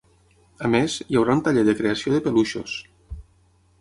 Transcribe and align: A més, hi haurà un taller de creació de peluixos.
A 0.67 0.69
més, 0.75 0.95
hi 1.03 1.19
haurà 1.21 1.35
un 1.39 1.45
taller 1.49 1.67
de 1.67 1.77
creació 1.81 2.15
de 2.17 2.23
peluixos. 2.29 2.79